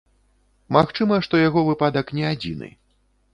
[0.77, 2.73] Магчыма, што яго выпадак не адзіны.